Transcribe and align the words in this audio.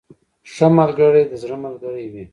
•ښه 0.53 0.67
ملګری 0.77 1.23
د 1.31 1.33
زړه 1.41 1.55
ملګری 1.65 2.05
وي. 2.13 2.23